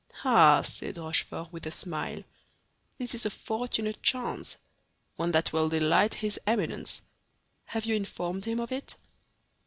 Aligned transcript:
"Ah," 0.23 0.63
said 0.63 0.97
Rochefort, 0.97 1.53
with 1.53 1.67
a 1.67 1.69
smile; 1.69 2.23
"this 2.97 3.13
is 3.13 3.23
a 3.27 3.29
fortunate 3.29 4.01
chance—one 4.01 5.31
that 5.31 5.53
will 5.53 5.69
delight 5.69 6.15
his 6.15 6.39
Eminence! 6.47 7.03
Have 7.65 7.85
you 7.85 7.93
informed 7.93 8.45
him 8.45 8.59
of 8.59 8.71
it?" 8.71 8.95